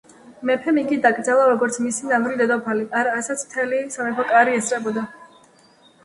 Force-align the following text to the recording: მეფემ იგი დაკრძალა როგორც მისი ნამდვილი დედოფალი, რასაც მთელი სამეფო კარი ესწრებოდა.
მეფემ 0.49 0.77
იგი 0.83 0.95
დაკრძალა 1.01 1.41
როგორც 1.49 1.75
მისი 1.87 2.09
ნამდვილი 2.11 2.39
დედოფალი, 2.39 2.85
რასაც 3.09 3.43
მთელი 3.49 3.83
სამეფო 3.97 4.25
კარი 4.31 4.57
ესწრებოდა. 4.61 5.05